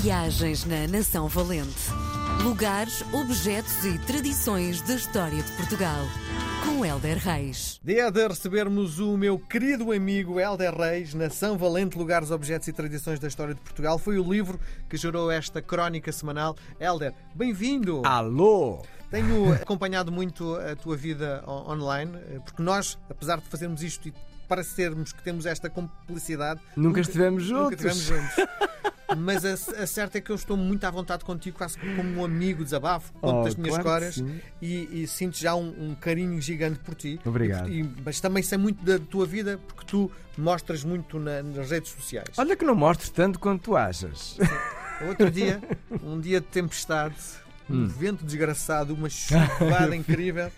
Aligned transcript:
Viagens 0.00 0.64
na 0.64 0.86
Nação 0.86 1.26
Valente. 1.28 1.90
Lugares, 2.42 3.02
objetos 3.12 3.84
e 3.84 3.98
tradições 4.00 4.80
da 4.82 4.94
história 4.94 5.42
de 5.42 5.50
Portugal. 5.52 6.04
Com 6.64 6.84
Helder 6.84 7.18
Reis. 7.18 7.80
Dia 7.82 8.10
de 8.10 8.26
recebermos 8.28 8.98
o 8.98 9.16
meu 9.16 9.38
querido 9.38 9.92
amigo 9.92 10.38
Helder 10.38 10.74
Reis, 10.76 11.14
Nação 11.14 11.56
Valente, 11.56 11.96
Lugares, 11.96 12.30
Objetos 12.30 12.68
e 12.68 12.72
Tradições 12.72 13.18
da 13.18 13.28
História 13.28 13.54
de 13.54 13.60
Portugal. 13.60 13.98
Foi 13.98 14.18
o 14.18 14.30
livro 14.32 14.60
que 14.88 14.96
gerou 14.96 15.30
esta 15.30 15.62
crónica 15.62 16.12
semanal. 16.12 16.54
Helder, 16.78 17.14
bem-vindo! 17.34 18.02
Alô! 18.04 18.82
Tenho 19.10 19.52
acompanhado 19.54 20.12
muito 20.12 20.56
a 20.56 20.74
tua 20.76 20.96
vida 20.96 21.42
on- 21.46 21.72
online, 21.72 22.12
eh, 22.28 22.40
porque 22.44 22.62
nós, 22.62 22.98
apesar 23.08 23.38
de 23.40 23.46
fazermos 23.48 23.82
isto 23.82 24.08
e 24.08 24.14
parecermos 24.48 25.12
que 25.12 25.22
temos 25.22 25.46
esta 25.46 25.68
complicidade, 25.70 26.60
Nunca 26.76 27.00
estivemos 27.00 27.48
nunca 27.48 27.76
juntos. 27.76 27.84
estivemos 27.84 28.26
juntos. 28.36 28.56
Mas 29.18 29.44
a, 29.44 29.52
a 29.82 29.86
certa 29.86 30.18
é 30.18 30.20
que 30.20 30.30
eu 30.30 30.34
estou 30.36 30.56
muito 30.56 30.82
à 30.84 30.90
vontade 30.90 31.24
contigo, 31.24 31.56
quase 31.56 31.78
como 31.78 32.02
um 32.20 32.24
amigo, 32.24 32.64
desabafo, 32.64 33.12
conto 33.12 33.44
Oh, 33.44 33.46
as 33.46 33.54
minhas 33.54 33.78
claro 33.78 34.04
histórias 34.04 34.40
e, 34.60 35.02
e 35.02 35.06
sinto 35.06 35.38
já 35.38 35.54
um, 35.54 35.90
um 35.90 35.94
carinho 35.94 36.40
gigante 36.40 36.80
por 36.80 36.94
ti. 36.96 37.20
Obrigado. 37.24 37.70
E- 37.70 37.88
mas 38.04 38.20
também 38.20 38.42
sei 38.42 38.58
muito 38.58 38.84
da 38.84 38.98
tua 38.98 39.24
vida 39.24 39.60
porque 39.68 39.84
tu 39.86 40.10
mostras 40.36 40.82
muito 40.82 41.20
na- 41.20 41.40
nas 41.40 41.70
redes 41.70 41.92
sociais. 41.92 42.30
Olha 42.36 42.56
que 42.56 42.64
não 42.64 42.74
mostres 42.74 43.08
tanto 43.10 43.38
quanto 43.38 43.62
tu 43.62 43.76
achas. 43.76 44.36
Outro 45.06 45.30
dia, 45.30 45.60
um 46.02 46.18
dia 46.18 46.40
de 46.40 46.46
tempestade, 46.48 47.14
um 47.68 47.74
Hum. 47.84 47.86
vento 47.88 48.24
desgraçado, 48.24 48.94
uma 48.94 49.08
chuvada 49.10 49.94
incrível, 49.96 50.50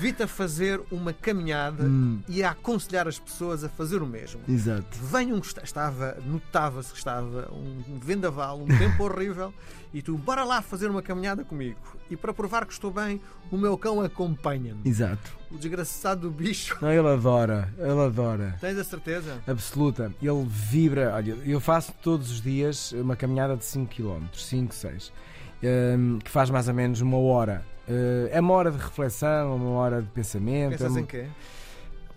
vi-te 0.00 0.22
a 0.24 0.26
fazer 0.26 0.80
uma 0.90 1.12
caminhada 1.12 1.84
Hum, 1.84 2.20
e 2.28 2.42
a 2.42 2.50
aconselhar 2.50 3.06
as 3.06 3.18
pessoas 3.18 3.62
a 3.64 3.68
fazer 3.68 4.02
o 4.02 4.06
mesmo. 4.06 4.40
exato. 4.48 4.98
Venham, 5.02 5.38
estava, 5.62 6.16
notava-se 6.26 6.90
que 6.92 6.98
estava 6.98 7.48
um 7.52 7.98
vendaval, 8.00 8.60
um 8.60 8.66
tempo 8.66 9.02
horrível, 9.04 9.54
e 9.94 10.00
tu, 10.02 10.16
bora 10.16 10.42
lá 10.42 10.60
fazer 10.62 10.88
uma 10.90 11.02
caminhada 11.02 11.44
comigo. 11.44 11.78
E 12.10 12.16
para 12.16 12.32
provar 12.34 12.66
que 12.66 12.72
estou 12.72 12.90
bem, 12.90 13.20
o 13.50 13.56
meu 13.56 13.76
cão 13.78 14.00
acompanha-me. 14.00 14.80
Exato. 14.88 15.30
O 15.50 15.56
desgraçado 15.58 16.22
do 16.22 16.30
bicho. 16.30 16.76
Não, 16.80 16.90
ele 16.90 17.06
adora, 17.08 17.72
ele 17.78 18.00
adora. 18.00 18.56
Tens 18.60 18.78
a 18.78 18.84
certeza? 18.84 19.42
Absoluta. 19.46 20.12
Ele 20.20 20.44
vibra. 20.46 21.12
Olha, 21.14 21.32
eu 21.44 21.60
faço 21.60 21.92
todos 22.02 22.30
os 22.30 22.40
dias 22.40 22.92
uma 22.92 23.14
caminhada 23.16 23.54
de 23.56 23.64
5 23.66 23.94
km, 23.94 24.24
5, 24.34 24.74
6, 24.74 25.12
hum, 25.62 26.18
que 26.22 26.30
faz 26.30 26.50
mais 26.50 26.68
ou 26.68 26.74
menos 26.74 27.00
uma 27.00 27.18
hora. 27.18 27.64
Uh, 27.88 28.28
é 28.30 28.40
uma 28.40 28.54
hora 28.54 28.70
de 28.70 28.78
reflexão, 28.78 29.56
uma 29.56 29.70
hora 29.70 30.00
de 30.02 30.08
pensamento. 30.08 30.74
é 30.74 30.76
Pensas 30.78 30.90
uma- 30.92 31.00
em 31.00 31.06
quê? 31.06 31.26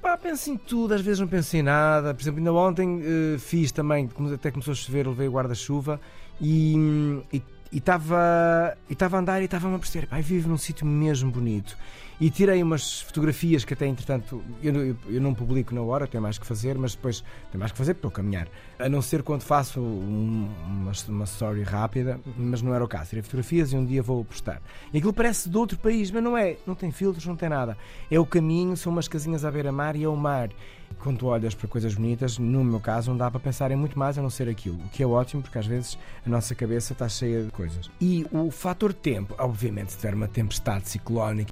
Pá, 0.02 0.16
penso 0.18 0.52
em 0.52 0.58
tudo, 0.58 0.94
às 0.94 1.02
vezes 1.02 1.20
não 1.20 1.28
penso 1.28 1.58
em 1.58 1.64
nada. 1.64 2.14
Por 2.14 2.22
exemplo, 2.22 2.38
ainda 2.38 2.54
ontem 2.54 3.02
eh, 3.04 3.38
fiz 3.40 3.72
também, 3.72 4.08
até 4.32 4.52
começou 4.52 4.72
a 4.72 4.76
chover, 4.76 5.08
levei 5.08 5.28
o 5.28 5.32
guarda-chuva 5.32 6.00
e 6.40 7.24
estava 7.72 8.78
e 8.88 8.94
estava 8.94 9.18
a 9.18 9.20
andar 9.20 9.42
e 9.42 9.46
estava-me 9.46 9.76
a 9.76 9.80
perceber, 9.80 10.06
pá, 10.06 10.20
vivo 10.22 10.48
num 10.48 10.58
sítio 10.60 10.86
mesmo 10.86 11.32
bonito. 11.32 11.76
E 12.20 12.30
tirei 12.30 12.64
umas 12.64 13.02
fotografias 13.02 13.66
que 13.66 13.74
até, 13.74 13.86
entretanto, 13.86 14.42
eu, 14.64 14.74
eu- 14.74 14.98
eu 15.10 15.22
não 15.22 15.34
publico 15.34 15.76
na 15.76 15.82
hora, 15.82 16.08
tenho 16.08 16.22
mais 16.24 16.38
que 16.38 16.46
fazer, 16.46 16.78
mas 16.78 16.96
depois 16.96 17.22
tenho 17.52 17.60
mais 17.60 17.72
que 17.72 17.78
fazer 17.78 17.94
porque 17.94 18.08
estou 18.08 18.10
a 18.10 18.24
caminhar. 18.24 18.48
A 18.80 18.88
não 18.88 19.02
ser 19.02 19.22
quando 19.22 19.42
faço 19.42 19.82
um- 19.82 20.50
uma, 20.66 20.92
uma 21.10 21.24
story 21.26 21.64
rápida, 21.64 22.20
mas 22.38 22.62
não 22.62 22.74
era 22.74 22.84
o 22.84 22.88
caso. 22.88 23.10
Tirei 23.10 23.22
fotografias 23.24 23.74
e 23.74 23.76
um 23.76 23.86
dia 23.86 24.02
vou 24.02 24.24
postar. 24.24 24.62
E 24.94 24.98
aquilo 24.98 25.14
parece 25.14 25.50
de 25.50 25.58
outro 25.58 25.78
país, 25.78 26.10
mas 26.12 26.24
não 26.24 26.38
é. 26.38 26.56
Não 26.66 26.74
tem 26.76 26.90
filtros, 26.92 27.26
não 27.26 27.36
tem 27.36 27.50
nada. 27.50 27.78
É 28.10 28.18
o 28.20 28.26
caminho, 28.26 28.78
são 28.78 28.92
umas 28.94 29.08
casinhas 29.08 29.44
à 29.44 29.52
beira-mar 29.52 29.96
e 29.96 30.04
é 30.04 30.08
o 30.08 30.16
mar. 30.16 30.50
Quando 31.00 31.18
tu 31.20 31.26
olhas 31.28 31.54
para 31.54 31.68
coisas 31.68 31.94
bonitas, 31.96 32.38
no 32.38 32.64
meu 32.64 32.80
caso, 32.80 33.10
não 33.12 33.18
dá 33.18 33.30
para 33.30 33.40
pensar 33.40 33.70
em 33.72 33.76
muito 33.76 34.00
mais 34.00 34.18
a 34.18 34.22
não 34.22 34.30
ser 34.30 34.48
aquilo. 34.48 34.78
O 34.78 34.90
que 34.90 35.04
é 35.04 35.06
ótimo, 35.08 35.42
porque 35.42 35.58
às 35.58 35.66
vezes 35.68 35.98
a 36.26 36.30
nossa 36.30 36.56
cabeça 36.56 36.94
está 36.94 37.10
cheia 37.10 37.44
de 37.44 37.52
coisas. 37.52 37.90
E 38.00 38.26
o 38.32 38.50
fator 38.52 38.94
tempo, 38.94 39.36
obviamente, 39.38 39.92
se 39.92 39.98
tiver 39.98 40.14
uma 40.14 40.28
tempestade 40.28 40.88
ciclónica, 40.88 41.52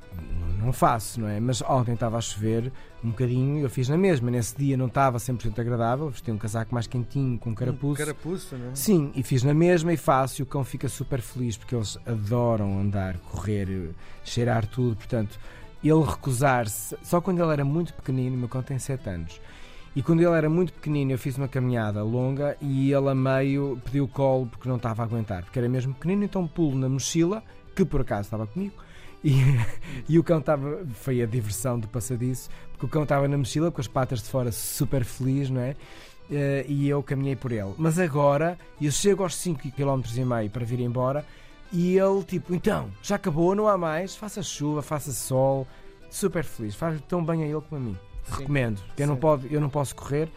não 0.64 0.73
faço, 0.73 1.19
não 1.19 1.28
é? 1.28 1.39
Mas 1.39 1.61
ontem 1.61 1.94
estava 1.94 2.17
a 2.17 2.22
chover 2.22 2.72
um 3.03 3.09
bocadinho 3.09 3.59
e 3.59 3.62
eu 3.62 3.69
fiz 3.69 3.90
na 3.90 3.97
mesma. 3.97 4.31
Nesse 4.31 4.57
dia 4.57 4.78
não 4.78 4.88
estava 4.88 5.18
100% 5.18 5.59
agradável, 5.59 6.09
vesti 6.09 6.31
um 6.31 6.38
casaco 6.38 6.74
mais 6.74 6.88
quentinho, 6.88 7.38
com 7.38 7.53
carapuço. 7.53 8.01
Um 8.01 8.06
carapuço, 8.06 8.57
não 8.57 8.72
é? 8.72 8.75
Sim, 8.75 9.12
e 9.16 9.23
fiz 9.23 9.44
na 9.44 9.53
mesma 9.53 9.94
e 9.94 9.97
faço 9.97 10.41
e 10.41 10.44
o 10.44 10.46
cão 10.46 10.63
fica 10.63 10.88
super 10.88 11.22
feliz 11.22 11.57
porque 11.57 11.75
eles 11.75 11.97
adoram 12.06 12.79
andar, 12.79 13.18
correr, 13.19 13.91
cheirar 14.23 14.66
tudo. 14.66 14.96
Portanto, 14.96 15.40
ele 15.84 16.02
recusar-se, 16.02 16.96
só 17.03 17.19
quando 17.19 17.44
ele 17.44 17.52
era 17.52 17.66
muito 17.66 17.94
pequenino, 17.94 18.35
o 18.35 18.40
meu 18.40 18.47
cão 18.47 18.63
tem 18.63 18.79
7 18.79 19.09
anos, 19.09 19.41
e 19.94 20.02
quando 20.02 20.22
ele 20.22 20.31
era 20.31 20.50
muito 20.50 20.72
pequenino 20.72 21.12
eu 21.12 21.19
fiz 21.19 21.38
uma 21.38 21.47
caminhada 21.47 22.02
longa 22.02 22.56
e 22.62 22.91
ele 22.91 23.09
a 23.09 23.13
meio 23.13 23.79
pediu 23.84 24.07
colo 24.07 24.47
porque 24.47 24.69
não 24.69 24.78
estava 24.78 25.03
a 25.03 25.06
aguentar, 25.06 25.44
porque 25.44 25.59
era 25.59 25.68
mesmo 25.68 25.94
pequenino, 25.94 26.23
então 26.23 26.47
pulo 26.47 26.78
na 26.78 26.88
mochila, 26.88 27.44
que 27.75 27.84
por 27.84 28.00
acaso 28.00 28.28
estava 28.28 28.47
comigo, 28.47 28.75
e, 29.23 29.41
e 30.09 30.19
o 30.19 30.23
cão 30.23 30.39
estava, 30.39 30.85
foi 30.94 31.22
a 31.22 31.25
diversão 31.25 31.79
do 31.79 31.88
passadiço, 31.88 32.50
porque 32.72 32.85
o 32.85 32.89
cão 32.89 33.03
estava 33.03 33.28
na 33.28 33.38
mochila 33.38 33.72
com 33.72 33.79
as 33.81 33.88
patas 33.88 34.22
de 34.22 34.29
fora 34.29 34.51
super 34.51 35.03
feliz, 35.03 35.50
não 35.50 35.61
é? 35.61 35.75
Eh, 36.31 36.66
e 36.67 36.88
eu 36.89 37.03
caminhei 37.03 37.35
por 37.35 37.51
ele. 37.51 37.73
Mas 37.78 38.00
agora 38.00 38.57
eu 38.81 38.91
chego 38.91 39.23
aos 39.23 39.35
5 39.35 39.59
km 39.72 40.01
e 40.16 40.25
meio 40.25 40.50
para 40.50 40.66
vir 40.66 40.79
embora 40.79 41.25
e 41.72 41.97
ele 41.97 42.23
tipo, 42.23 42.53
então, 42.53 42.89
já 43.01 43.16
acabou, 43.16 43.53
não 43.56 43.67
há 43.67 43.78
mais, 43.78 44.16
faça 44.16 44.41
chuva, 44.44 44.81
faça 44.81 45.11
sol, 45.11 45.67
super 46.09 46.44
feliz, 46.44 46.75
faz 46.75 47.00
tão 47.07 47.23
bem 47.23 47.44
a 47.44 47.47
ele 47.47 47.61
como 47.61 47.81
a 47.81 47.85
mim. 47.85 47.97
Sim. 48.25 48.38
Recomendo. 48.40 48.81
Eu 48.97 49.07
não, 49.07 49.16
pode, 49.17 49.53
eu 49.53 49.59
não 49.59 49.69
posso 49.69 49.95
correr. 49.95 50.29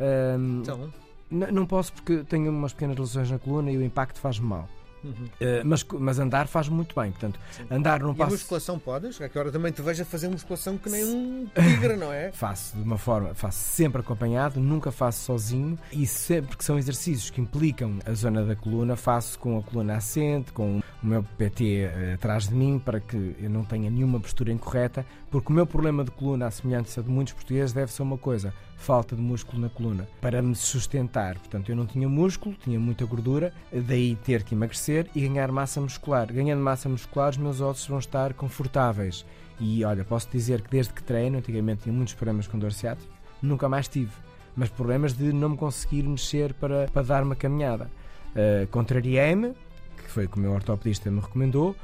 ahm, 0.00 0.60
Então, 0.62 0.92
não 1.30 1.66
posso 1.66 1.92
porque 1.92 2.24
tenho 2.24 2.50
umas 2.50 2.72
pequenas 2.72 2.96
lesões 2.96 3.30
na 3.30 3.38
coluna 3.38 3.70
e 3.70 3.76
o 3.76 3.82
impacto 3.84 4.18
faz-me 4.20 4.46
mal. 4.46 4.68
Uhum. 5.04 5.28
Mas, 5.64 5.84
mas 5.84 6.18
andar 6.18 6.46
faz 6.46 6.68
muito 6.68 6.94
bem. 6.98 7.10
Portanto, 7.10 7.38
Sim. 7.50 7.64
andar 7.70 8.00
não 8.00 8.14
E 8.16 8.22
a 8.22 8.26
musculação 8.26 8.78
podes? 8.78 9.20
É 9.20 9.28
que 9.28 9.38
agora 9.38 9.52
também 9.52 9.72
te 9.72 9.82
vejo 9.82 10.02
a 10.02 10.04
fazer 10.04 10.28
musculação 10.28 10.76
que 10.78 10.88
nem 10.88 11.04
um 11.04 11.46
tigre, 11.54 11.96
não 11.96 12.12
é? 12.12 12.32
Faço 12.34 12.76
de 12.76 12.82
uma 12.82 12.98
forma, 12.98 13.34
faço 13.34 13.58
sempre 13.58 14.00
acompanhado, 14.00 14.60
nunca 14.60 14.90
faço 14.90 15.24
sozinho 15.24 15.78
e 15.92 16.06
sempre 16.06 16.56
que 16.56 16.64
são 16.64 16.78
exercícios 16.78 17.30
que 17.30 17.40
implicam 17.40 17.98
a 18.04 18.12
zona 18.12 18.44
da 18.44 18.56
coluna, 18.56 18.96
faço 18.96 19.38
com 19.38 19.58
a 19.58 19.62
coluna 19.62 19.96
assente, 19.96 20.52
com 20.52 20.80
o 21.02 21.06
meu 21.06 21.22
PT 21.22 21.64
eh, 21.82 22.12
atrás 22.14 22.48
de 22.48 22.54
mim 22.54 22.78
para 22.78 23.00
que 23.00 23.36
eu 23.38 23.50
não 23.50 23.64
tenha 23.64 23.90
nenhuma 23.90 24.20
postura 24.20 24.52
incorreta, 24.52 25.04
porque 25.30 25.52
o 25.52 25.54
meu 25.54 25.66
problema 25.66 26.04
de 26.04 26.10
coluna, 26.10 26.46
à 26.46 26.50
semelhança 26.50 27.02
de 27.02 27.08
muitos 27.08 27.34
portugueses, 27.34 27.72
deve 27.72 27.92
ser 27.92 28.02
uma 28.02 28.16
coisa: 28.16 28.54
falta 28.76 29.16
de 29.16 29.22
músculo 29.22 29.60
na 29.60 29.68
coluna 29.68 30.06
para 30.20 30.40
me 30.40 30.54
sustentar. 30.54 31.38
Portanto, 31.38 31.70
eu 31.70 31.76
não 31.76 31.86
tinha 31.86 32.08
músculo, 32.08 32.54
tinha 32.54 32.78
muita 32.78 33.04
gordura, 33.04 33.52
daí 33.72 34.16
ter 34.16 34.42
que 34.42 34.54
emagrecer 34.54 34.93
e 35.14 35.20
ganhar 35.20 35.50
massa 35.50 35.80
muscular. 35.80 36.32
Ganhando 36.32 36.62
massa 36.62 36.88
muscular, 36.88 37.30
os 37.30 37.36
meus 37.36 37.60
ossos 37.60 37.86
vão 37.86 37.98
estar 37.98 38.34
confortáveis. 38.34 39.24
E 39.58 39.84
olha, 39.84 40.04
posso 40.04 40.28
dizer 40.30 40.62
que 40.62 40.70
desde 40.70 40.92
que 40.92 41.02
treino, 41.02 41.38
antigamente 41.38 41.82
tinha 41.82 41.92
muitos 41.92 42.14
problemas 42.14 42.46
com 42.46 42.58
dor 42.58 42.72
ciática, 42.72 43.10
nunca 43.40 43.68
mais 43.68 43.88
tive. 43.88 44.12
Mas 44.56 44.68
problemas 44.68 45.12
de 45.12 45.32
não 45.32 45.50
me 45.50 45.56
conseguir 45.56 46.02
mexer 46.02 46.54
para, 46.54 46.88
para 46.92 47.02
dar 47.02 47.22
uma 47.22 47.36
caminhada. 47.36 47.90
Uh, 48.30 48.66
Contrariei-me, 48.68 49.54
que 49.96 50.10
foi 50.10 50.26
o 50.26 50.28
que 50.28 50.38
o 50.38 50.40
meu 50.40 50.52
ortopedista 50.52 51.10
me 51.10 51.20
recomendou, 51.20 51.76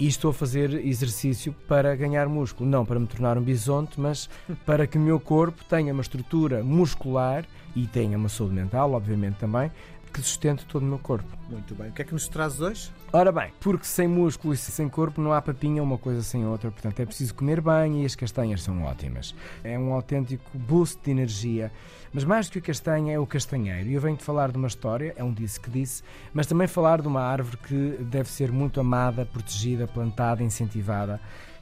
e 0.00 0.06
estou 0.06 0.30
a 0.30 0.34
fazer 0.34 0.72
exercício 0.86 1.52
para 1.66 1.94
ganhar 1.96 2.28
músculo. 2.28 2.68
Não 2.68 2.84
para 2.84 3.00
me 3.00 3.06
tornar 3.06 3.36
um 3.36 3.42
bisonte, 3.42 4.00
mas 4.00 4.30
para 4.64 4.86
que 4.86 4.96
o 4.96 5.00
meu 5.00 5.18
corpo 5.18 5.64
tenha 5.64 5.92
uma 5.92 6.02
estrutura 6.02 6.62
muscular 6.62 7.44
e 7.74 7.86
tenha 7.86 8.16
uma 8.16 8.28
saúde 8.28 8.54
mental, 8.54 8.92
obviamente 8.92 9.36
também, 9.36 9.70
que 10.10 10.20
sustente 10.20 10.64
todo 10.66 10.82
o 10.82 10.86
meu 10.86 10.98
corpo. 10.98 11.28
Muito 11.48 11.74
bem. 11.74 11.88
O 11.88 11.92
que 11.92 12.02
é 12.02 12.04
que 12.04 12.12
nos 12.12 12.28
trazes 12.28 12.60
hoje? 12.60 12.92
Ora 13.12 13.32
bem, 13.32 13.52
porque 13.60 13.84
sem 13.84 14.06
músculo 14.06 14.54
e 14.54 14.56
sem 14.56 14.88
corpo 14.88 15.20
não 15.20 15.32
há 15.32 15.40
papinha 15.40 15.82
uma 15.82 15.98
coisa 15.98 16.22
sem 16.22 16.46
outra, 16.46 16.70
portanto 16.70 17.00
é 17.00 17.06
preciso 17.06 17.34
comer 17.34 17.60
bem 17.60 18.02
e 18.02 18.06
as 18.06 18.14
castanhas 18.14 18.62
são 18.62 18.82
ótimas. 18.82 19.34
É 19.64 19.78
um 19.78 19.92
autêntico 19.92 20.44
boost 20.54 20.98
de 21.02 21.10
energia. 21.10 21.72
Mas 22.12 22.24
mais 22.24 22.48
do 22.48 22.52
que 22.52 22.58
a 22.58 22.62
castanha 22.62 23.14
é 23.14 23.18
o 23.18 23.26
castanheiro. 23.26 23.88
E 23.88 23.94
eu 23.94 24.00
venho-te 24.00 24.24
falar 24.24 24.50
de 24.50 24.58
uma 24.58 24.68
história, 24.68 25.14
é 25.16 25.22
um 25.22 25.32
disse 25.32 25.60
que 25.60 25.70
disse, 25.70 26.02
mas 26.32 26.46
também 26.46 26.66
falar 26.66 27.02
de 27.02 27.08
uma 27.08 27.20
árvore 27.20 27.58
que 27.58 28.04
deve 28.04 28.28
ser 28.28 28.50
muito 28.50 28.80
amada, 28.80 29.26
protegida, 29.26 29.86
plantada, 29.86 30.42
incentivada, 30.42 31.20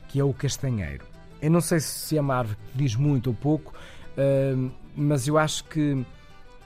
que 0.08 0.20
é 0.20 0.24
o 0.24 0.32
castanheiro. 0.32 1.04
Eu 1.42 1.50
não 1.50 1.60
sei 1.60 1.80
se 1.80 2.16
é 2.16 2.20
uma 2.20 2.36
árvore 2.36 2.56
que 2.72 2.78
diz 2.78 2.96
muito 2.96 3.28
ou 3.28 3.34
pouco, 3.34 3.74
hum, 4.16 4.70
mas 4.96 5.28
eu 5.28 5.36
acho 5.36 5.64
que 5.64 6.04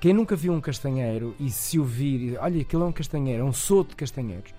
quem 0.00 0.14
nunca 0.14 0.35
viu 0.35 0.55
um 0.55 0.61
castanheiro 0.62 1.35
e 1.38 1.50
se 1.50 1.79
ouvir, 1.79 2.38
olha, 2.41 2.62
aquilo 2.62 2.85
é 2.85 2.87
um 2.87 2.93
castanheiro, 2.93 3.43
é 3.43 3.44
um 3.44 3.52
soto 3.52 3.91
de 3.91 3.97
castanheiros, 3.97 4.55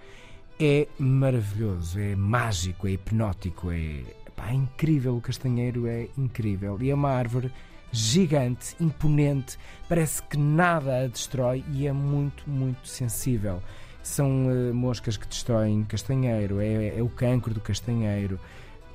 é 0.59 0.87
maravilhoso, 0.99 1.99
é 1.99 2.15
mágico, 2.15 2.87
é 2.87 2.91
hipnótico, 2.91 3.71
é, 3.71 4.03
pá, 4.35 4.51
é 4.51 4.53
incrível. 4.53 5.17
O 5.17 5.21
castanheiro 5.21 5.87
é 5.87 6.07
incrível 6.15 6.77
e 6.79 6.91
é 6.91 6.93
uma 6.93 7.09
árvore 7.09 7.51
gigante, 7.91 8.75
imponente, 8.79 9.57
parece 9.89 10.21
que 10.21 10.37
nada 10.37 11.03
a 11.03 11.07
destrói 11.07 11.63
e 11.73 11.87
é 11.87 11.91
muito, 11.91 12.47
muito 12.47 12.87
sensível. 12.87 13.63
São 14.03 14.49
eh, 14.49 14.71
moscas 14.71 15.17
que 15.17 15.27
destroem 15.27 15.83
castanheiro, 15.83 16.59
é, 16.61 16.97
é 16.97 17.01
o 17.03 17.09
cancro 17.09 17.53
do 17.53 17.59
castanheiro. 17.59 18.39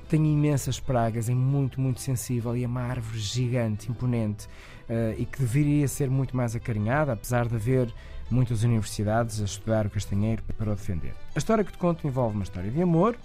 Tem 0.09 0.25
imensas 0.25 0.79
pragas, 0.79 1.29
é 1.29 1.33
muito, 1.33 1.81
muito 1.81 1.99
sensível 1.99 2.55
e 2.55 2.63
é 2.63 2.67
uma 2.67 2.81
árvore 2.81 3.19
gigante, 3.19 3.91
imponente 3.91 4.47
eh, 4.87 5.15
e 5.17 5.25
que 5.25 5.39
deveria 5.39 5.87
ser 5.87 6.09
muito 6.09 6.35
mais 6.35 6.55
acarinhada, 6.55 7.13
apesar 7.13 7.47
de 7.47 7.55
haver 7.55 7.93
muitas 8.29 8.63
universidades 8.63 9.41
a 9.41 9.45
estudar 9.45 9.85
o 9.85 9.89
castanheiro 9.89 10.41
para 10.57 10.71
o 10.71 10.75
defender. 10.75 11.13
A 11.35 11.37
história 11.37 11.63
que 11.63 11.71
te 11.71 11.77
conto 11.77 12.07
envolve 12.07 12.35
uma 12.35 12.43
história 12.43 12.71
de 12.71 12.81
amor, 12.81 13.17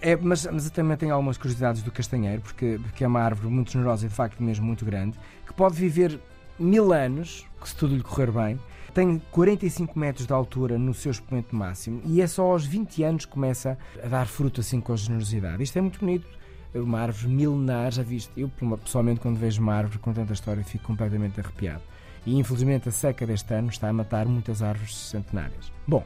é, 0.00 0.14
mas, 0.16 0.46
mas 0.46 0.66
eu 0.66 0.70
também 0.70 0.96
tenho 0.96 1.12
algumas 1.12 1.36
curiosidades 1.36 1.82
do 1.82 1.90
castanheiro, 1.90 2.42
porque, 2.42 2.78
porque 2.82 3.04
é 3.04 3.06
uma 3.06 3.20
árvore 3.20 3.52
muito 3.52 3.72
generosa 3.72 4.06
e 4.06 4.08
de 4.08 4.14
facto 4.14 4.42
mesmo 4.42 4.64
muito 4.66 4.84
grande, 4.84 5.18
que 5.46 5.52
pode 5.52 5.74
viver 5.74 6.20
mil 6.58 6.92
anos, 6.92 7.44
se 7.64 7.74
tudo 7.74 7.96
lhe 7.96 8.02
correr 8.02 8.30
bem. 8.30 8.60
Tem 8.96 9.20
45 9.30 9.98
metros 9.98 10.26
de 10.26 10.32
altura 10.32 10.78
no 10.78 10.94
seu 10.94 11.10
expoente 11.12 11.54
máximo 11.54 12.00
e 12.06 12.22
é 12.22 12.26
só 12.26 12.50
aos 12.50 12.64
20 12.64 13.02
anos 13.02 13.26
que 13.26 13.32
começa 13.32 13.76
a 14.02 14.08
dar 14.08 14.26
fruto 14.26 14.62
assim 14.62 14.80
com 14.80 14.96
generosidade. 14.96 15.62
Isto 15.62 15.76
é 15.76 15.82
muito 15.82 16.00
bonito. 16.00 16.26
Uma 16.74 17.00
árvore 17.00 17.28
milenar, 17.28 17.92
já 17.92 18.02
viste? 18.02 18.32
Eu, 18.34 18.50
pessoalmente, 18.82 19.20
quando 19.20 19.36
vejo 19.36 19.60
uma 19.60 19.74
árvore 19.74 19.98
com 19.98 20.14
tanta 20.14 20.32
história, 20.32 20.64
fico 20.64 20.84
completamente 20.84 21.38
arrepiado. 21.38 21.82
E 22.24 22.38
infelizmente 22.38 22.88
a 22.88 22.92
seca 22.92 23.26
deste 23.26 23.52
ano 23.52 23.68
está 23.68 23.86
a 23.86 23.92
matar 23.92 24.24
muitas 24.24 24.62
árvores 24.62 24.96
centenárias. 24.96 25.70
Bom, 25.86 26.02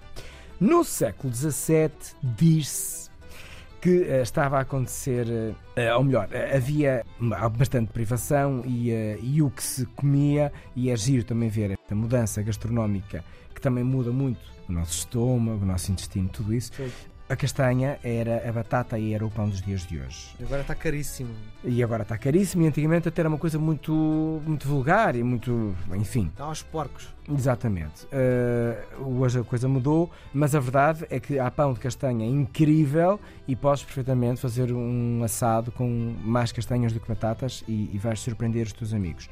no 0.58 0.82
século 0.82 1.32
XVII 1.32 1.92
diz-se 2.25 3.09
que 3.80 4.00
uh, 4.02 4.22
estava 4.22 4.58
a 4.58 4.60
acontecer, 4.60 5.26
uh, 5.26 5.96
ou 5.96 6.04
melhor, 6.04 6.28
havia 6.54 7.04
bastante 7.56 7.92
privação 7.92 8.62
e, 8.66 8.90
e, 9.22 9.42
o 9.42 9.50
que 9.50 9.62
se 9.62 9.86
comia, 9.86 10.52
e 10.76 10.90
é 10.90 10.96
giro 10.96 11.24
também 11.24 11.48
ver 11.48 11.72
esta 11.72 11.94
mudança 11.94 12.42
gastronómica 12.42 13.24
que 13.54 13.60
também 13.60 13.82
muda 13.84 14.10
muito 14.10 14.40
o 14.68 14.72
nosso 14.72 14.98
estômago, 14.98 15.64
o 15.64 15.66
nosso 15.66 15.90
intestino, 15.90 16.28
tudo 16.28 16.54
isso. 16.54 16.72
Sim 16.74 16.90
a 17.30 17.36
castanha 17.36 17.96
era 18.02 18.48
a 18.48 18.52
batata 18.52 18.98
e 18.98 19.14
era 19.14 19.24
o 19.24 19.30
pão 19.30 19.48
dos 19.48 19.62
dias 19.62 19.86
de 19.86 20.00
hoje. 20.00 20.34
Agora 20.42 20.62
está 20.62 20.74
caríssimo. 20.74 21.30
E 21.62 21.80
agora 21.80 22.02
está 22.02 22.18
caríssimo 22.18 22.64
e 22.64 22.66
antigamente 22.66 23.08
até 23.08 23.22
era 23.22 23.28
uma 23.28 23.38
coisa 23.38 23.56
muito, 23.56 24.42
muito 24.44 24.66
vulgar 24.66 25.14
e 25.14 25.22
muito. 25.22 25.72
enfim. 25.94 26.26
Está 26.26 26.44
aos 26.44 26.64
porcos. 26.64 27.08
Exatamente. 27.32 28.04
Uh, 28.06 29.20
hoje 29.20 29.38
a 29.38 29.44
coisa 29.44 29.68
mudou, 29.68 30.10
mas 30.34 30.56
a 30.56 30.60
verdade 30.60 31.06
é 31.08 31.20
que 31.20 31.38
há 31.38 31.48
pão 31.52 31.72
de 31.72 31.78
castanha 31.78 32.26
incrível 32.26 33.20
e 33.46 33.54
podes 33.54 33.84
perfeitamente 33.84 34.40
fazer 34.40 34.72
um 34.72 35.22
assado 35.22 35.70
com 35.70 35.86
mais 36.24 36.50
castanhas 36.50 36.92
do 36.92 36.98
que 36.98 37.06
batatas 37.06 37.62
e, 37.68 37.90
e 37.92 37.98
vais 37.98 38.18
surpreender 38.18 38.66
os 38.66 38.72
teus 38.72 38.92
amigos. 38.92 39.30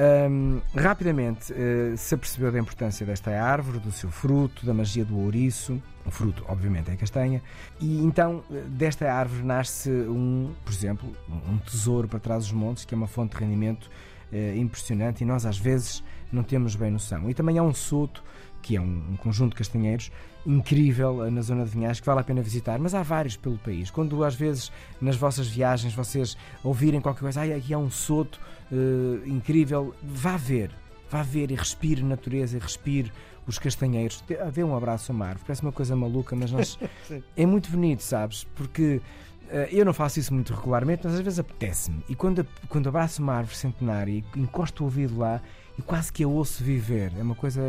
Um, 0.00 0.62
rapidamente 0.74 1.52
uh, 1.52 1.94
se 1.94 2.14
apercebeu 2.14 2.50
da 2.50 2.58
importância 2.58 3.04
desta 3.04 3.30
árvore, 3.38 3.78
do 3.78 3.92
seu 3.92 4.10
fruto, 4.10 4.64
da 4.64 4.72
magia 4.72 5.04
do 5.04 5.18
ouriço. 5.18 5.82
O 6.06 6.10
fruto, 6.10 6.42
obviamente, 6.48 6.90
é 6.90 6.94
a 6.94 6.96
castanha. 6.96 7.42
E 7.78 8.02
então, 8.02 8.42
desta 8.68 9.12
árvore 9.12 9.44
nasce 9.44 9.90
um, 9.90 10.54
por 10.64 10.72
exemplo, 10.72 11.14
um 11.28 11.58
tesouro 11.58 12.08
para 12.08 12.18
trás 12.18 12.44
dos 12.44 12.52
montes, 12.52 12.86
que 12.86 12.94
é 12.94 12.96
uma 12.96 13.06
fonte 13.06 13.36
de 13.36 13.44
rendimento 13.44 13.90
uh, 14.32 14.56
impressionante 14.56 15.22
e 15.22 15.26
nós, 15.26 15.44
às 15.44 15.58
vezes, 15.58 16.02
não 16.32 16.42
temos 16.42 16.74
bem 16.74 16.90
noção. 16.90 17.28
E 17.28 17.34
também 17.34 17.58
há 17.58 17.62
um 17.62 17.74
soto, 17.74 18.24
que 18.62 18.76
é 18.76 18.80
um, 18.80 19.02
um 19.12 19.16
conjunto 19.16 19.50
de 19.50 19.56
castanheiros 19.56 20.10
incrível 20.46 21.30
na 21.30 21.42
zona 21.42 21.64
de 21.64 21.70
Vinhais 21.70 22.00
que 22.00 22.06
vale 22.06 22.20
a 22.20 22.24
pena 22.24 22.40
visitar, 22.42 22.78
mas 22.78 22.94
há 22.94 23.02
vários 23.02 23.36
pelo 23.36 23.58
país. 23.58 23.90
Quando 23.90 24.22
às 24.24 24.34
vezes 24.34 24.72
nas 25.00 25.16
vossas 25.16 25.48
viagens 25.48 25.94
vocês 25.94 26.36
ouvirem 26.62 27.00
qualquer 27.00 27.20
coisa, 27.20 27.42
ah, 27.42 27.56
aqui 27.56 27.74
há 27.74 27.78
um 27.78 27.90
soto 27.90 28.40
uh, 28.72 29.28
incrível, 29.28 29.94
vá 30.02 30.36
ver, 30.36 30.70
vá 31.10 31.22
ver 31.22 31.50
e 31.50 31.54
respire 31.54 32.02
natureza 32.02 32.56
e 32.56 32.60
respire 32.60 33.12
os 33.46 33.58
castanheiros. 33.58 34.24
Dê 34.52 34.64
um 34.64 34.76
abraço 34.76 35.12
a 35.12 35.14
mar, 35.14 35.38
parece 35.38 35.62
uma 35.62 35.72
coisa 35.72 35.94
maluca, 35.94 36.34
mas 36.34 36.52
nós... 36.52 36.78
é 37.36 37.46
muito 37.46 37.70
bonito, 37.70 38.02
sabes? 38.02 38.44
Porque 38.54 39.00
uh, 39.48 39.56
eu 39.70 39.84
não 39.84 39.92
faço 39.92 40.18
isso 40.20 40.32
muito 40.32 40.54
regularmente, 40.54 41.02
mas 41.04 41.14
às 41.14 41.20
vezes 41.20 41.38
apetece-me. 41.38 42.02
E 42.08 42.14
quando, 42.14 42.46
quando 42.68 42.88
abraço 42.88 43.22
uma 43.22 43.34
árvore 43.34 43.56
centenária 43.56 44.12
e 44.12 44.24
encosto 44.36 44.82
o 44.82 44.86
ouvido 44.86 45.18
lá, 45.18 45.42
e 45.78 45.82
quase 45.82 46.12
que 46.12 46.22
a 46.22 46.28
ouço 46.28 46.62
viver, 46.62 47.12
é 47.18 47.22
uma 47.22 47.34
coisa. 47.34 47.62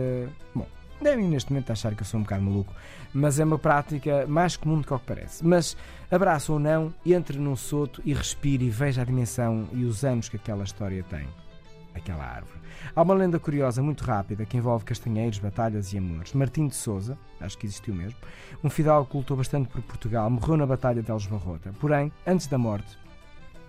Bom, 0.53 0.67
devem 1.01 1.27
neste 1.27 1.51
momento 1.51 1.71
achar 1.71 1.95
que 1.95 2.01
eu 2.01 2.05
sou 2.05 2.19
um 2.19 2.23
bocado 2.23 2.43
maluco, 2.43 2.73
mas 3.13 3.39
é 3.39 3.43
uma 3.43 3.59
prática 3.59 4.25
mais 4.27 4.55
comum 4.55 4.79
do 4.79 4.87
que 4.87 4.93
o 4.93 4.99
que 4.99 5.05
parece. 5.05 5.45
Mas 5.45 5.75
abraço 6.09 6.53
ou 6.53 6.59
não, 6.59 6.93
entre 7.05 7.37
num 7.37 7.55
soto 7.55 8.01
e 8.05 8.13
respire 8.13 8.65
e 8.65 8.69
veja 8.69 9.01
a 9.01 9.05
dimensão 9.05 9.67
e 9.73 9.83
os 9.85 10.03
anos 10.03 10.29
que 10.29 10.37
aquela 10.37 10.63
história 10.63 11.03
tem. 11.09 11.27
Aquela 11.93 12.23
árvore. 12.23 12.61
Há 12.95 13.01
uma 13.01 13.13
lenda 13.13 13.39
curiosa 13.39 13.81
muito 13.81 14.03
rápida 14.03 14.45
que 14.45 14.57
envolve 14.57 14.85
castanheiros, 14.85 15.39
batalhas 15.39 15.91
e 15.93 15.97
amores. 15.97 16.33
Martim 16.33 16.67
de 16.67 16.75
Souza, 16.75 17.17
acho 17.39 17.57
que 17.57 17.65
existiu 17.65 17.93
mesmo, 17.93 18.17
um 18.63 18.69
fidalgo 18.69 19.09
que 19.09 19.17
lutou 19.17 19.37
bastante 19.37 19.67
por 19.67 19.81
Portugal, 19.81 20.29
morreu 20.29 20.57
na 20.57 20.65
Batalha 20.65 21.01
de 21.01 21.11
Elos 21.11 21.27
Barrota. 21.27 21.73
Porém, 21.79 22.11
antes 22.25 22.47
da 22.47 22.57
morte, 22.57 22.97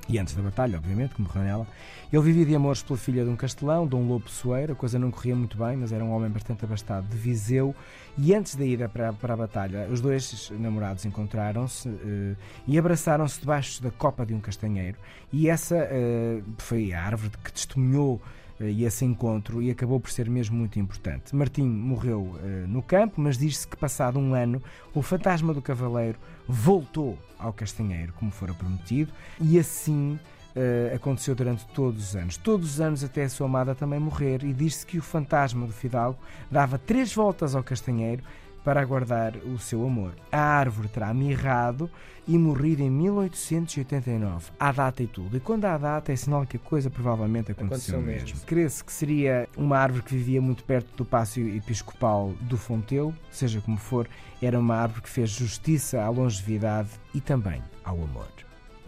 e 0.08 0.18
antes 0.18 0.34
da 0.34 0.42
batalha, 0.42 0.78
obviamente, 0.78 1.14
que 1.14 1.22
morreu 1.22 1.42
nela, 1.42 1.66
ele 2.12 2.22
vivia 2.22 2.44
de 2.44 2.54
amores 2.54 2.82
pela 2.82 2.98
filha 2.98 3.24
de 3.24 3.30
um 3.30 3.36
castelão, 3.36 3.86
de 3.86 3.94
um 3.94 4.06
lobo 4.06 4.28
soeiro, 4.28 4.72
a 4.72 4.76
coisa 4.76 4.98
não 4.98 5.10
corria 5.10 5.34
muito 5.34 5.56
bem, 5.56 5.76
mas 5.76 5.92
era 5.92 6.04
um 6.04 6.10
homem 6.12 6.28
bastante 6.28 6.64
abastado 6.64 7.06
de 7.08 7.16
Viseu, 7.16 7.74
e 8.18 8.34
antes 8.34 8.54
da 8.54 8.64
ida 8.64 8.88
para, 8.88 9.12
para 9.12 9.32
a 9.32 9.36
batalha, 9.36 9.88
os 9.90 10.00
dois 10.00 10.52
namorados 10.58 11.06
encontraram-se 11.06 11.88
uh, 11.88 12.36
e 12.66 12.78
abraçaram-se 12.78 13.40
debaixo 13.40 13.82
da 13.82 13.90
copa 13.90 14.26
de 14.26 14.34
um 14.34 14.40
castanheiro, 14.40 14.98
e 15.32 15.48
essa 15.48 15.76
uh, 15.76 16.42
foi 16.58 16.92
a 16.92 17.02
árvore 17.02 17.32
que 17.42 17.52
testemunhou 17.52 18.20
e 18.60 18.84
esse 18.84 19.04
encontro 19.04 19.62
e 19.62 19.70
acabou 19.70 19.98
por 19.98 20.10
ser 20.10 20.28
mesmo 20.28 20.56
muito 20.56 20.78
importante. 20.78 21.34
Martim 21.34 21.62
morreu 21.62 22.20
uh, 22.20 22.66
no 22.68 22.82
campo, 22.82 23.20
mas 23.20 23.38
diz-se 23.38 23.66
que 23.66 23.76
passado 23.76 24.18
um 24.18 24.34
ano 24.34 24.62
o 24.94 25.02
fantasma 25.02 25.52
do 25.52 25.62
cavaleiro 25.62 26.18
voltou 26.46 27.18
ao 27.38 27.52
castanheiro 27.52 28.12
como 28.14 28.30
fora 28.30 28.54
prometido 28.54 29.12
e 29.40 29.58
assim 29.58 30.18
uh, 30.56 30.94
aconteceu 30.94 31.34
durante 31.34 31.66
todos 31.68 32.10
os 32.10 32.16
anos. 32.16 32.36
Todos 32.36 32.74
os 32.74 32.80
anos 32.80 33.02
até 33.04 33.24
a 33.24 33.28
sua 33.28 33.46
amada 33.46 33.74
também 33.74 33.98
morrer 33.98 34.42
e 34.44 34.52
diz-se 34.52 34.86
que 34.86 34.98
o 34.98 35.02
fantasma 35.02 35.66
do 35.66 35.72
fidalgo 35.72 36.18
dava 36.50 36.78
três 36.78 37.14
voltas 37.14 37.54
ao 37.54 37.62
castanheiro 37.62 38.22
para 38.64 38.80
aguardar 38.80 39.36
o 39.38 39.58
seu 39.58 39.84
amor. 39.86 40.14
A 40.30 40.40
árvore 40.40 40.88
terá 40.88 41.12
mirrado 41.12 41.90
e 42.26 42.38
morrido 42.38 42.82
em 42.82 42.90
1889. 42.90 44.50
Há 44.58 44.72
data 44.72 45.02
e 45.02 45.06
tudo. 45.06 45.36
E 45.36 45.40
quando 45.40 45.64
há 45.64 45.76
data 45.76 46.12
é 46.12 46.16
sinal 46.16 46.46
que 46.46 46.56
a 46.56 46.60
coisa 46.60 46.88
provavelmente 46.88 47.52
aconteceu, 47.52 47.96
aconteceu 47.96 48.00
mesmo. 48.00 48.28
mesmo. 48.28 48.46
Crê-se 48.46 48.84
que 48.84 48.92
seria 48.92 49.48
uma 49.56 49.78
árvore 49.78 50.04
que 50.04 50.14
vivia 50.14 50.40
muito 50.40 50.64
perto 50.64 50.96
do 50.96 51.04
Pácio 51.04 51.46
Episcopal 51.56 52.32
do 52.42 52.56
Fontelo, 52.56 53.14
seja 53.30 53.60
como 53.60 53.76
for, 53.76 54.08
era 54.40 54.58
uma 54.58 54.76
árvore 54.76 55.02
que 55.02 55.08
fez 55.08 55.30
justiça 55.30 56.00
à 56.00 56.08
longevidade 56.08 56.90
e 57.14 57.20
também 57.20 57.62
ao 57.84 57.96
amor. 58.02 58.28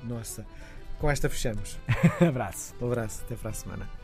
Nossa, 0.02 0.46
com 0.98 1.10
esta 1.10 1.28
fechamos. 1.28 1.78
abraço. 2.26 2.74
Um 2.80 2.86
abraço, 2.86 3.22
até 3.24 3.34
para 3.34 3.50
a 3.50 3.54
semana. 3.54 4.03